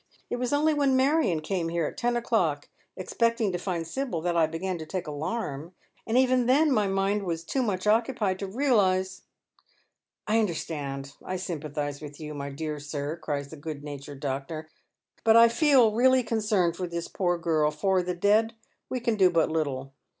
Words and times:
It 0.31 0.37
was 0.37 0.51
only 0.51 0.73
when 0.73 0.95
Marion 0.95 1.41
came 1.41 1.69
here 1.69 1.85
at 1.85 1.95
ten 1.95 2.17
o'clock, 2.17 2.67
expecting 2.97 3.51
to 3.51 3.59
find 3.59 3.85
Sibyl, 3.85 4.19
that 4.21 4.35
I 4.35 4.47
began 4.47 4.79
to 4.79 4.85
take 4.87 5.05
alarm. 5.05 5.75
And 6.07 6.17
even 6.17 6.47
then 6.47 6.71
my 6.71 6.87
mind 6.87 7.21
was 7.21 7.43
too 7.43 7.61
much 7.61 7.85
occupied 7.85 8.39
to 8.39 8.47
realize 8.47 9.21
""I 10.27 10.39
understand. 10.39 11.13
I 11.23 11.35
sympathize 11.35 12.01
with 12.01 12.19
you, 12.19 12.33
my 12.33 12.49
dear 12.49 12.79
sir," 12.79 13.15
cries 13.17 13.49
the 13.49 13.57
good 13.57 13.83
natured 13.83 14.21
doctor." 14.21 14.71
But 15.23 15.37
I 15.37 15.47
feel 15.49 15.91
really 15.91 16.23
concerned 16.23 16.75
for 16.75 16.87
this 16.87 17.07
poor 17.07 17.37
girl. 17.37 17.69
For 17.69 18.01
the 18.01 18.15
dead 18.15 18.55
we 18.89 18.99
can 18.99 19.13
do 19.15 19.29
but 19.29 19.51
little. 19.51 19.93